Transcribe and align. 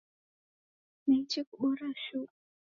Naichi 1.07 1.41
kubora 1.51 1.89
shuu 2.03 2.29